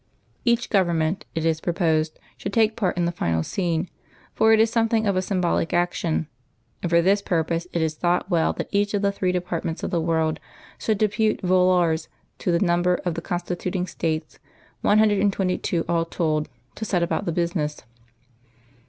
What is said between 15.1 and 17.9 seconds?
and twenty two all told, to set about the business.